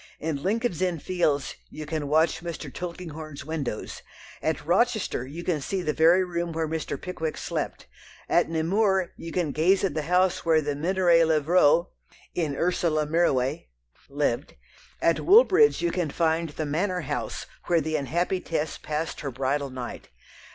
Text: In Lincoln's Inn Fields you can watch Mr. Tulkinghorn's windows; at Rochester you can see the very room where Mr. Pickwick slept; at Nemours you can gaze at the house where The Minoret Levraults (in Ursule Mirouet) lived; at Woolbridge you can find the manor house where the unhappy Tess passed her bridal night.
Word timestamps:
In 0.19 0.41
Lincoln's 0.41 0.81
Inn 0.81 0.97
Fields 0.97 1.55
you 1.69 1.85
can 1.85 2.07
watch 2.07 2.41
Mr. 2.43 2.73
Tulkinghorn's 2.73 3.45
windows; 3.45 4.01
at 4.41 4.65
Rochester 4.65 5.27
you 5.27 5.43
can 5.43 5.61
see 5.61 5.83
the 5.83 5.93
very 5.93 6.23
room 6.23 6.53
where 6.53 6.67
Mr. 6.67 6.99
Pickwick 6.99 7.37
slept; 7.37 7.85
at 8.27 8.49
Nemours 8.49 9.09
you 9.15 9.31
can 9.31 9.51
gaze 9.51 9.83
at 9.83 9.93
the 9.93 10.01
house 10.01 10.43
where 10.43 10.59
The 10.59 10.73
Minoret 10.75 11.27
Levraults 11.27 11.89
(in 12.33 12.55
Ursule 12.55 13.05
Mirouet) 13.05 13.67
lived; 14.09 14.55
at 15.03 15.19
Woolbridge 15.19 15.83
you 15.83 15.91
can 15.91 16.09
find 16.09 16.49
the 16.49 16.65
manor 16.65 17.01
house 17.01 17.45
where 17.67 17.79
the 17.79 17.95
unhappy 17.95 18.39
Tess 18.41 18.79
passed 18.79 19.19
her 19.19 19.29
bridal 19.29 19.69
night. 19.69 20.07